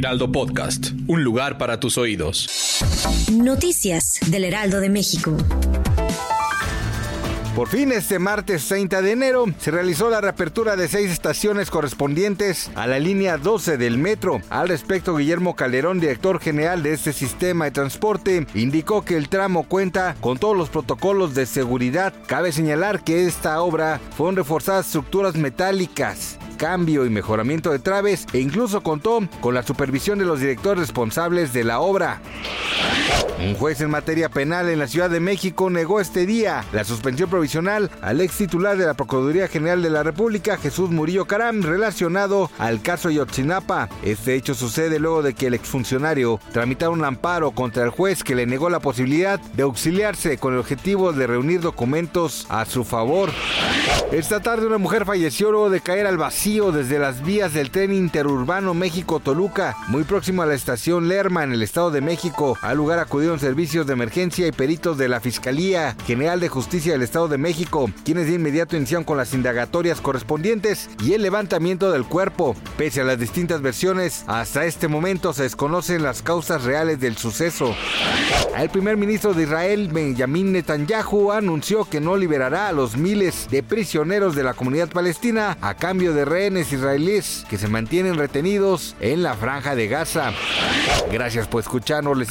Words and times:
Heraldo 0.00 0.32
Podcast, 0.32 0.92
un 1.08 1.22
lugar 1.24 1.58
para 1.58 1.78
tus 1.78 1.98
oídos. 1.98 2.48
Noticias 3.30 4.18
del 4.28 4.44
Heraldo 4.44 4.80
de 4.80 4.88
México. 4.88 5.36
Por 7.54 7.68
fin, 7.68 7.92
este 7.92 8.18
martes 8.18 8.66
30 8.66 9.02
de 9.02 9.12
enero, 9.12 9.44
se 9.58 9.70
realizó 9.70 10.08
la 10.08 10.22
reapertura 10.22 10.74
de 10.76 10.88
seis 10.88 11.10
estaciones 11.10 11.70
correspondientes 11.70 12.70
a 12.76 12.86
la 12.86 12.98
línea 12.98 13.36
12 13.36 13.76
del 13.76 13.98
metro. 13.98 14.40
Al 14.48 14.70
respecto, 14.70 15.16
Guillermo 15.16 15.54
Calderón, 15.54 16.00
director 16.00 16.40
general 16.40 16.82
de 16.82 16.94
este 16.94 17.12
sistema 17.12 17.66
de 17.66 17.72
transporte, 17.72 18.46
indicó 18.54 19.04
que 19.04 19.18
el 19.18 19.28
tramo 19.28 19.64
cuenta 19.68 20.16
con 20.22 20.38
todos 20.38 20.56
los 20.56 20.70
protocolos 20.70 21.34
de 21.34 21.44
seguridad. 21.44 22.14
Cabe 22.26 22.52
señalar 22.52 23.04
que 23.04 23.26
esta 23.26 23.60
obra 23.60 24.00
fueron 24.16 24.36
reforzadas 24.36 24.86
estructuras 24.86 25.34
metálicas 25.34 26.38
cambio 26.60 27.06
y 27.06 27.10
mejoramiento 27.10 27.70
de 27.70 27.78
traves 27.78 28.26
e 28.34 28.38
incluso 28.38 28.82
contó 28.82 29.26
con 29.40 29.54
la 29.54 29.62
supervisión 29.62 30.18
de 30.18 30.26
los 30.26 30.40
directores 30.40 30.80
responsables 30.80 31.54
de 31.54 31.64
la 31.64 31.80
obra. 31.80 32.20
Un 33.42 33.54
juez 33.54 33.80
en 33.80 33.90
materia 33.90 34.28
penal 34.28 34.68
en 34.68 34.78
la 34.78 34.86
Ciudad 34.86 35.08
de 35.08 35.18
México 35.18 35.70
negó 35.70 35.98
este 35.98 36.26
día 36.26 36.62
la 36.72 36.84
suspensión 36.84 37.30
provisional 37.30 37.90
al 38.02 38.20
ex 38.20 38.36
titular 38.36 38.76
de 38.76 38.84
la 38.84 38.92
Procuraduría 38.92 39.48
General 39.48 39.82
de 39.82 39.88
la 39.88 40.02
República, 40.02 40.58
Jesús 40.58 40.90
Murillo 40.90 41.24
Caram, 41.24 41.62
relacionado 41.62 42.50
al 42.58 42.82
caso 42.82 43.08
Yotzinapa. 43.08 43.88
Este 44.02 44.34
hecho 44.34 44.54
sucede 44.54 44.98
luego 44.98 45.22
de 45.22 45.32
que 45.32 45.46
el 45.46 45.54
exfuncionario 45.54 46.38
tramitara 46.52 46.90
un 46.90 47.02
amparo 47.02 47.52
contra 47.52 47.82
el 47.82 47.88
juez 47.88 48.22
que 48.22 48.34
le 48.34 48.44
negó 48.44 48.68
la 48.68 48.80
posibilidad 48.80 49.40
de 49.40 49.62
auxiliarse 49.62 50.36
con 50.36 50.52
el 50.52 50.60
objetivo 50.60 51.14
de 51.14 51.26
reunir 51.26 51.62
documentos 51.62 52.46
a 52.50 52.66
su 52.66 52.84
favor. 52.84 53.30
Esta 54.12 54.40
tarde 54.40 54.66
una 54.66 54.76
mujer 54.76 55.06
falleció 55.06 55.50
luego 55.50 55.70
de 55.70 55.80
caer 55.80 56.06
al 56.06 56.18
vacío 56.18 56.72
desde 56.72 56.98
las 56.98 57.24
vías 57.24 57.54
del 57.54 57.70
tren 57.70 57.94
interurbano 57.94 58.74
México-Toluca, 58.74 59.76
muy 59.88 60.04
próximo 60.04 60.42
a 60.42 60.46
la 60.46 60.54
estación 60.54 61.08
Lerma 61.08 61.42
en 61.42 61.52
el 61.52 61.62
Estado 61.62 61.90
de 61.90 62.02
México. 62.02 62.58
Al 62.70 62.76
lugar 62.76 63.00
acudieron 63.00 63.40
servicios 63.40 63.84
de 63.88 63.94
emergencia 63.94 64.46
y 64.46 64.52
peritos 64.52 64.96
de 64.96 65.08
la 65.08 65.18
Fiscalía 65.18 65.96
General 66.06 66.38
de 66.38 66.48
Justicia 66.48 66.92
del 66.92 67.02
Estado 67.02 67.26
de 67.26 67.36
México, 67.36 67.90
quienes 68.04 68.28
de 68.28 68.34
inmediato 68.34 68.76
iniciaron 68.76 69.02
con 69.02 69.16
las 69.16 69.34
indagatorias 69.34 70.00
correspondientes 70.00 70.88
y 71.02 71.14
el 71.14 71.22
levantamiento 71.22 71.90
del 71.90 72.04
cuerpo. 72.04 72.54
Pese 72.78 73.00
a 73.00 73.04
las 73.04 73.18
distintas 73.18 73.60
versiones, 73.60 74.22
hasta 74.28 74.66
este 74.66 74.86
momento 74.86 75.32
se 75.32 75.42
desconocen 75.42 76.04
las 76.04 76.22
causas 76.22 76.62
reales 76.62 77.00
del 77.00 77.16
suceso. 77.16 77.74
El 78.56 78.70
primer 78.70 78.96
ministro 78.96 79.34
de 79.34 79.42
Israel, 79.42 79.88
Benjamin 79.92 80.52
Netanyahu, 80.52 81.32
anunció 81.32 81.86
que 81.86 82.00
no 82.00 82.16
liberará 82.16 82.68
a 82.68 82.72
los 82.72 82.96
miles 82.96 83.48
de 83.50 83.64
prisioneros 83.64 84.36
de 84.36 84.44
la 84.44 84.54
comunidad 84.54 84.90
palestina 84.90 85.58
a 85.60 85.74
cambio 85.74 86.14
de 86.14 86.24
rehenes 86.24 86.72
israelíes 86.72 87.44
que 87.50 87.58
se 87.58 87.66
mantienen 87.66 88.14
retenidos 88.14 88.94
en 89.00 89.24
la 89.24 89.34
franja 89.34 89.74
de 89.74 89.88
Gaza. 89.88 90.32
Gracias 91.10 91.48
por 91.48 91.62
escucharnos, 91.62 92.16
les 92.16 92.30